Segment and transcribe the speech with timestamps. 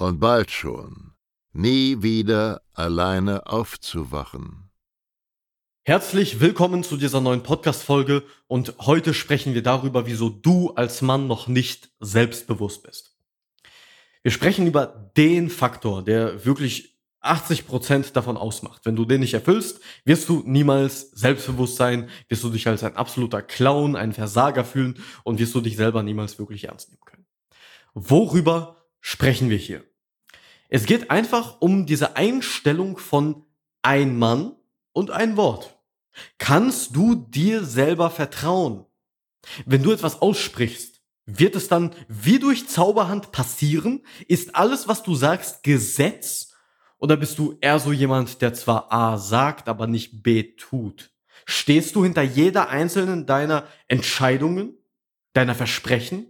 [0.00, 1.12] und bald schon
[1.52, 4.70] nie wieder alleine aufzuwachen.
[5.84, 11.26] Herzlich willkommen zu dieser neuen Podcast-Folge und heute sprechen wir darüber, wieso du als Mann
[11.26, 13.16] noch nicht selbstbewusst bist.
[14.22, 18.82] Wir sprechen über den Faktor, der wirklich 80 Prozent davon ausmacht.
[18.84, 22.96] Wenn du den nicht erfüllst, wirst du niemals selbstbewusst sein, wirst du dich als ein
[22.96, 27.26] absoluter Clown, ein Versager fühlen und wirst du dich selber niemals wirklich ernst nehmen können.
[27.94, 29.89] Worüber sprechen wir hier?
[30.70, 33.44] Es geht einfach um diese Einstellung von
[33.82, 34.52] ein Mann
[34.92, 35.76] und ein Wort.
[36.38, 38.86] Kannst du dir selber vertrauen?
[39.66, 44.02] Wenn du etwas aussprichst, wird es dann wie durch Zauberhand passieren?
[44.28, 46.54] Ist alles, was du sagst, Gesetz?
[46.98, 51.10] Oder bist du eher so jemand, der zwar A sagt, aber nicht B tut?
[51.46, 54.74] Stehst du hinter jeder einzelnen deiner Entscheidungen,
[55.32, 56.26] deiner Versprechen,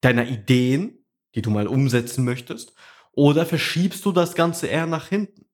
[0.00, 2.74] deiner Ideen, die du mal umsetzen möchtest?
[3.16, 5.44] Oder verschiebst du das Ganze eher nach hinten?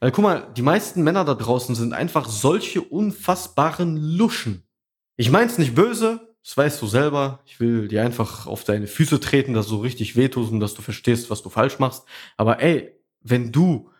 [0.00, 4.62] Weil guck mal, die meisten Männer da draußen sind einfach solche unfassbaren Luschen.
[5.16, 7.40] Ich mein's nicht böse, das weißt du selber.
[7.46, 10.82] Ich will dir einfach auf deine Füße treten, dass du richtig wehtust und dass du
[10.82, 12.04] verstehst, was du falsch machst.
[12.36, 13.90] Aber ey, wenn du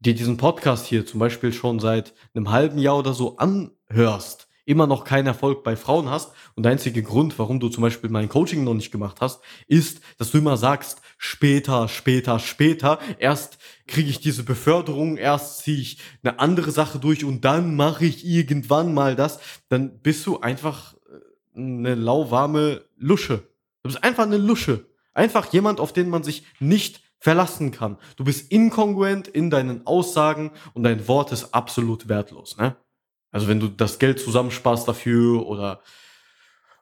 [0.00, 4.86] dir diesen Podcast hier zum Beispiel schon seit einem halben Jahr oder so anhörst, immer
[4.86, 8.28] noch keinen Erfolg bei Frauen hast und der einzige Grund, warum du zum Beispiel mein
[8.28, 14.10] Coaching noch nicht gemacht hast, ist, dass du immer sagst, später, später, später, erst kriege
[14.10, 18.94] ich diese Beförderung, erst ziehe ich eine andere Sache durch und dann mache ich irgendwann
[18.94, 23.38] mal das, dann bist du einfach äh, eine lauwarme Lusche.
[23.82, 24.86] Du bist einfach eine Lusche.
[25.12, 27.96] Einfach jemand, auf den man sich nicht verlassen kann.
[28.16, 32.58] Du bist inkongruent in deinen Aussagen und dein Wort ist absolut wertlos.
[32.58, 32.76] Ne?
[33.34, 35.82] Also wenn du das Geld zusammensparst dafür oder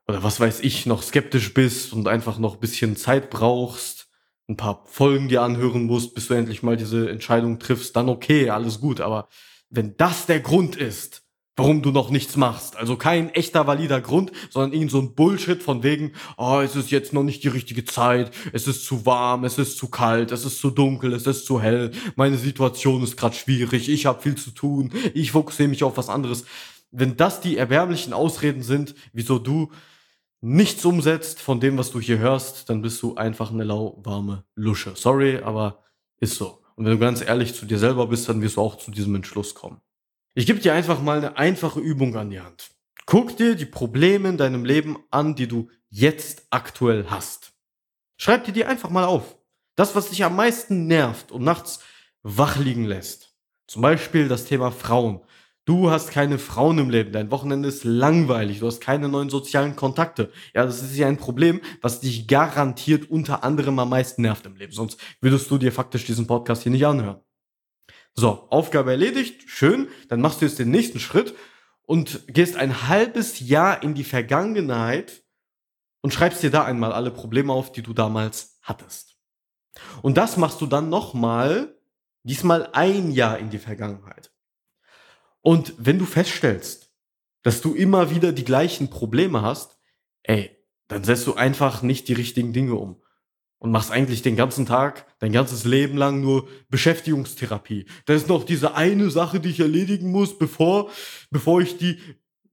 [0.07, 4.09] oder was weiß ich, noch skeptisch bist und einfach noch ein bisschen Zeit brauchst,
[4.49, 8.51] ein paar Folgen dir anhören musst, bis du endlich mal diese Entscheidung triffst, dann okay,
[8.51, 9.01] alles gut.
[9.01, 9.29] Aber
[9.71, 11.22] wenn das der Grund ist,
[11.57, 12.77] warum du noch nichts machst.
[12.77, 16.91] Also kein echter valider Grund, sondern irgend so ein Bullshit von wegen, oh, es ist
[16.91, 20.45] jetzt noch nicht die richtige Zeit, es ist zu warm, es ist zu kalt, es
[20.45, 24.35] ist zu dunkel, es ist zu hell, meine Situation ist gerade schwierig, ich habe viel
[24.35, 26.45] zu tun, ich fokussiere mich auf was anderes.
[26.91, 29.71] Wenn das die erbärmlichen Ausreden sind, wieso du
[30.41, 34.93] nichts umsetzt von dem, was du hier hörst, dann bist du einfach eine lauwarme Lusche.
[34.97, 35.83] Sorry, aber
[36.19, 36.59] ist so.
[36.77, 39.15] Und wenn du ganz ehrlich zu dir selber bist, dann wirst du auch zu diesem
[39.15, 39.81] Entschluss kommen.
[40.35, 42.71] Ich gebe dir einfach mal eine einfache Übung an die Hand.
[43.05, 47.53] Guck dir die Probleme in deinem Leben an, die du jetzt aktuell hast.
[48.17, 49.37] Schreib dir die einfach mal auf.
[49.75, 51.81] Das, was dich am meisten nervt und nachts
[52.23, 53.37] wach liegen lässt.
[53.67, 55.21] Zum Beispiel das Thema Frauen.
[55.67, 59.77] Du hast keine Frauen im Leben, dein Wochenende ist langweilig, du hast keine neuen sozialen
[59.77, 60.33] Kontakte.
[60.55, 64.57] Ja, das ist ja ein Problem, was dich garantiert unter anderem am meisten nervt im
[64.57, 64.73] Leben.
[64.73, 67.22] Sonst würdest du dir faktisch diesen Podcast hier nicht anhören.
[68.15, 69.89] So, Aufgabe erledigt, schön.
[70.09, 71.35] Dann machst du jetzt den nächsten Schritt
[71.83, 75.25] und gehst ein halbes Jahr in die Vergangenheit
[76.03, 79.17] und schreibst dir da einmal alle Probleme auf, die du damals hattest.
[80.03, 81.79] Und das machst du dann nochmal,
[82.23, 84.31] diesmal ein Jahr in die Vergangenheit.
[85.41, 86.93] Und wenn du feststellst,
[87.43, 89.79] dass du immer wieder die gleichen Probleme hast,
[90.23, 90.57] ey,
[90.87, 93.03] dann setzt du einfach nicht die richtigen Dinge um
[93.63, 97.87] und machst eigentlich den ganzen Tag, dein ganzes Leben lang nur Beschäftigungstherapie.
[98.07, 100.91] Da ist noch diese eine Sache, die ich erledigen muss, bevor,
[101.31, 101.97] bevor ich die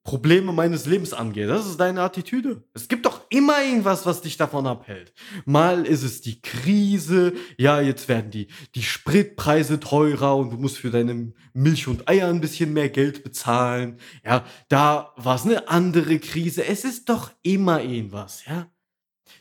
[0.04, 1.48] Probleme meines Lebens angehe.
[1.48, 2.64] Das ist deine Attitüde.
[2.76, 5.12] Es gibt doch immer irgendwas, was dich davon abhält.
[5.46, 10.78] Mal ist es die Krise, ja, jetzt werden die, die Spritpreise teurer und du musst
[10.78, 13.98] für deine Milch und Eier ein bisschen mehr Geld bezahlen.
[14.24, 16.66] Ja, da war es eine andere Krise.
[16.66, 18.68] Es ist doch immer irgendwas, ja.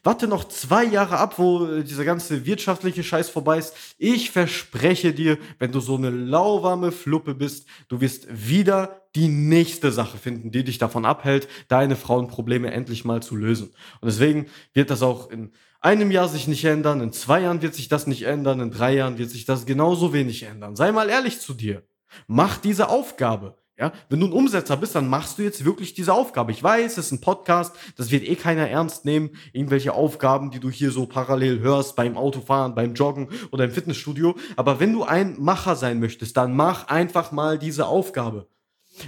[0.02, 3.74] Warte noch zwei Jahre ab, wo äh, dieser ganze wirtschaftliche Scheiß vorbei ist.
[3.98, 9.90] Ich verspreche dir, wenn du so eine lauwarme Fluppe bist, du wirst wieder die nächste
[9.90, 13.70] Sache finden, die dich davon abhält, deine Frauenprobleme endlich mal zu lösen.
[14.00, 17.74] Und deswegen wird das auch in einem Jahr sich nicht ändern, in zwei Jahren wird
[17.74, 20.76] sich das nicht ändern, in drei Jahren wird sich das genauso wenig ändern.
[20.76, 21.82] Sei mal ehrlich zu dir.
[22.26, 23.56] Mach diese Aufgabe.
[23.78, 26.50] Ja, wenn du ein Umsetzer bist, dann machst du jetzt wirklich diese Aufgabe.
[26.50, 29.30] Ich weiß, es ist ein Podcast, das wird eh keiner ernst nehmen.
[29.52, 34.34] Irgendwelche Aufgaben, die du hier so parallel hörst beim Autofahren, beim Joggen oder im Fitnessstudio.
[34.56, 38.48] Aber wenn du ein Macher sein möchtest, dann mach einfach mal diese Aufgabe.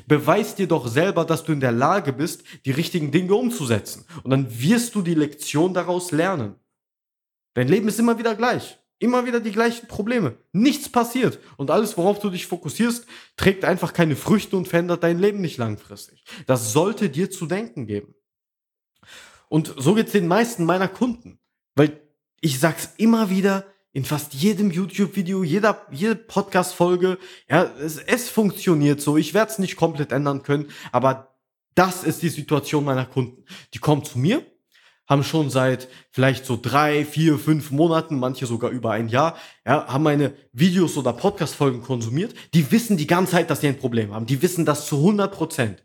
[0.06, 4.04] Beweis dir doch selber, dass du in der Lage bist, die richtigen Dinge umzusetzen.
[4.22, 6.54] Und dann wirst du die Lektion daraus lernen.
[7.54, 8.79] Dein Leben ist immer wieder gleich.
[9.00, 10.36] Immer wieder die gleichen Probleme.
[10.52, 11.38] Nichts passiert.
[11.56, 13.06] Und alles, worauf du dich fokussierst,
[13.36, 16.22] trägt einfach keine Früchte und verändert dein Leben nicht langfristig.
[16.46, 18.14] Das sollte dir zu denken geben.
[19.48, 21.40] Und so geht's den meisten meiner Kunden.
[21.74, 21.98] Weil
[22.42, 27.18] ich sag's immer wieder, in fast jedem YouTube-Video, jeder, jede Podcast-Folge,
[27.48, 29.16] ja, es, es funktioniert so.
[29.16, 31.38] Ich werde es nicht komplett ändern können, aber
[31.74, 33.44] das ist die Situation meiner Kunden.
[33.72, 34.44] Die kommen zu mir,
[35.10, 39.36] haben schon seit vielleicht so drei, vier, fünf Monaten, manche sogar über ein Jahr,
[39.66, 42.32] ja, haben meine Videos oder Podcast-Folgen konsumiert.
[42.54, 44.26] Die wissen die ganze Zeit, dass sie ein Problem haben.
[44.26, 45.84] Die wissen das zu 100 Prozent.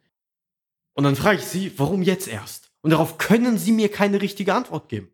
[0.94, 2.72] Und dann frage ich sie, warum jetzt erst?
[2.82, 5.10] Und darauf können sie mir keine richtige Antwort geben.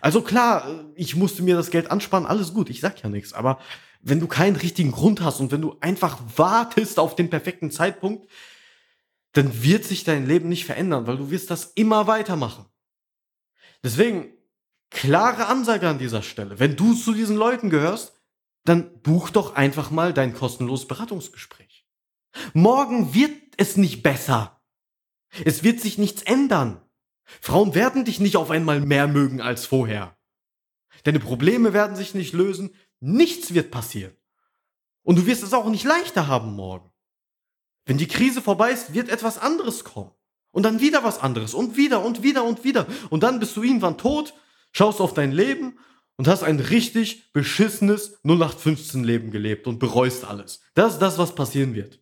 [0.00, 3.60] Also klar, ich musste mir das Geld ansparen, alles gut, ich sag ja nichts, aber
[4.00, 8.26] wenn du keinen richtigen Grund hast und wenn du einfach wartest auf den perfekten Zeitpunkt,
[9.32, 12.64] dann wird sich dein Leben nicht verändern, weil du wirst das immer weitermachen.
[13.84, 14.32] Deswegen,
[14.90, 16.58] klare Ansage an dieser Stelle.
[16.58, 18.14] Wenn du zu diesen Leuten gehörst,
[18.64, 21.86] dann buch doch einfach mal dein kostenloses Beratungsgespräch.
[22.52, 24.62] Morgen wird es nicht besser.
[25.44, 26.80] Es wird sich nichts ändern.
[27.40, 30.16] Frauen werden dich nicht auf einmal mehr mögen als vorher.
[31.04, 34.16] Deine Probleme werden sich nicht lösen, nichts wird passieren.
[35.02, 36.90] Und du wirst es auch nicht leichter haben morgen.
[37.84, 40.12] Wenn die Krise vorbei ist, wird etwas anderes kommen.
[40.50, 42.86] Und dann wieder was anderes und wieder und wieder und wieder.
[43.10, 44.34] Und dann bist du irgendwann tot,
[44.72, 45.78] schaust auf dein Leben
[46.16, 50.60] und hast ein richtig beschissenes 0815 Leben gelebt und bereust alles.
[50.74, 52.00] Das ist das, was passieren wird.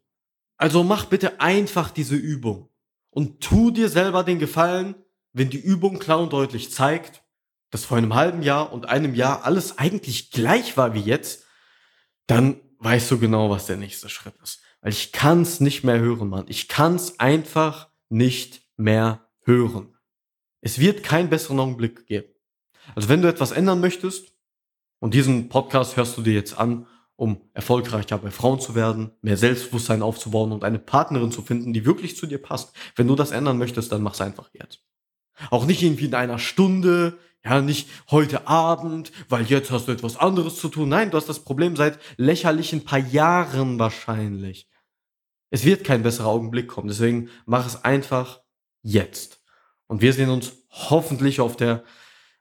[0.57, 2.71] Also mach bitte einfach diese Übung
[3.11, 4.95] und tu dir selber den Gefallen,
[5.33, 7.23] wenn die Übung klar und deutlich zeigt,
[7.71, 11.45] dass vor einem halben Jahr und einem Jahr alles eigentlich gleich war wie jetzt,
[12.27, 14.63] dann weißt du genau, was der nächste Schritt ist.
[14.81, 16.47] Weil ich kann's nicht mehr hören, Mann.
[16.49, 19.97] Ich kann's einfach nicht mehr hören.
[20.61, 22.29] Es wird keinen besseren Augenblick geben.
[22.95, 24.33] Also wenn du etwas ändern möchtest,
[24.99, 26.87] und diesen Podcast hörst du dir jetzt an,
[27.17, 31.87] um erfolgreicher bei Frauen zu werden, mehr Selbstbewusstsein aufzubauen und eine Partnerin zu finden, die
[31.87, 32.75] wirklich zu dir passt.
[32.95, 34.81] Wenn du das ändern möchtest, dann mach's einfach jetzt.
[35.51, 40.17] Auch nicht irgendwie in einer Stunde, ja, nicht heute Abend, weil jetzt hast du etwas
[40.17, 40.89] anderes zu tun.
[40.89, 44.69] Nein, du hast das Problem seit lächerlichen paar Jahren wahrscheinlich.
[45.51, 46.89] Es wird kein besserer Augenblick kommen.
[46.89, 48.43] Deswegen mach es einfach
[48.83, 49.43] jetzt.
[49.87, 51.85] Und wir sehen uns hoffentlich auf der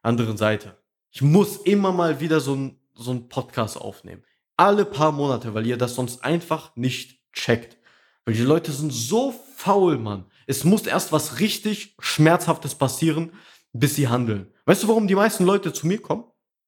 [0.02, 0.78] anderen Seite.
[1.12, 4.24] Ich muss immer mal wieder so ein, so Podcast aufnehmen.
[4.58, 7.78] Alle paar Monate, weil ihr das sonst einfach nicht checkt.
[8.26, 10.26] Weil die Leute sind so faul, Mann.
[10.48, 13.34] Es muss erst was richtig Schmerzhaftes passieren,
[13.74, 14.52] bis sie handeln.
[14.66, 16.24] Weißt du, warum die meisten Leute zu mir kommen?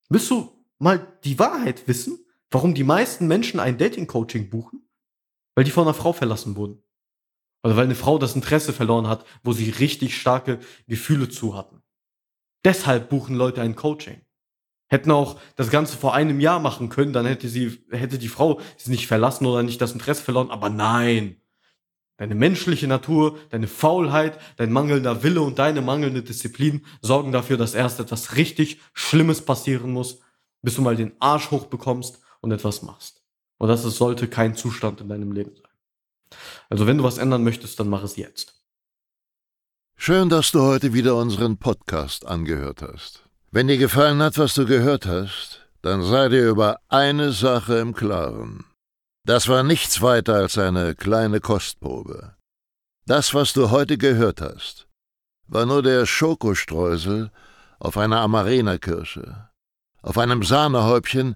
[0.09, 2.19] Willst du mal die Wahrheit wissen,
[2.51, 4.76] warum die meisten Menschen ein Dating-Coaching buchen?
[5.57, 6.83] Weil die von einer Frau verlassen wurden.
[7.63, 11.81] Oder weil eine Frau das Interesse verloren hat, wo sie richtig starke Gefühle zu hatten.
[12.63, 14.21] Deshalb buchen Leute ein Coaching.
[14.87, 18.61] Hätten auch das Ganze vor einem Jahr machen können, dann hätte sie, hätte die Frau
[18.77, 20.51] sie nicht verlassen oder nicht das Interesse verloren.
[20.51, 21.41] Aber nein,
[22.17, 27.73] Deine menschliche Natur, deine Faulheit, dein mangelnder Wille und deine mangelnde Disziplin sorgen dafür, dass
[27.73, 30.21] erst etwas richtig Schlimmes passieren muss,
[30.63, 33.26] bis du mal den Arsch hochbekommst und etwas machst.
[33.57, 36.39] Und das sollte kein Zustand in deinem Leben sein.
[36.69, 38.61] Also wenn du was ändern möchtest, dann mach es jetzt.
[39.95, 43.23] Schön, dass du heute wieder unseren Podcast angehört hast.
[43.49, 47.95] Wenn dir gefallen hat, was du gehört hast, dann sei dir über eine Sache im
[47.95, 48.65] Klaren.
[49.25, 52.35] Das war nichts weiter als eine kleine Kostprobe.
[53.05, 54.87] Das, was du heute gehört hast,
[55.47, 57.31] war nur der Schokostreusel
[57.79, 59.49] auf einer Amarena-Kirsche,
[60.01, 61.35] auf einem Sahnehäubchen,